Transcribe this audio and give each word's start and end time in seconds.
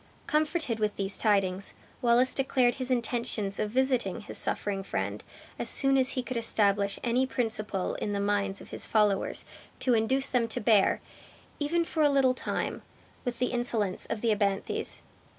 Comforted 0.25 0.79
with 0.79 0.95
these 0.95 1.15
tidings, 1.19 1.75
Wallace 2.01 2.33
declared 2.33 2.73
his 2.81 2.89
intentions 2.89 3.59
of 3.59 3.69
visiting 3.69 4.21
his 4.21 4.35
suffering 4.35 4.81
friend 4.81 5.23
as 5.59 5.69
soon 5.69 5.95
as 5.95 6.13
he 6.13 6.23
could 6.23 6.37
establish 6.37 6.97
any 7.03 7.27
principle 7.27 7.93
in 7.93 8.11
the 8.11 8.19
minds 8.19 8.61
of 8.61 8.71
his 8.71 8.87
followers 8.87 9.45
to 9.79 9.93
induce 9.93 10.27
them 10.27 10.47
to 10.47 10.59
bear, 10.59 11.01
even 11.59 11.85
for 11.85 12.01
a 12.01 12.09
little 12.09 12.33
time, 12.33 12.81
with 13.25 13.37
the 13.37 13.51
insolence 13.51 14.07
of 14.07 14.21
the 14.21 14.31
abthanes. 14.35 15.03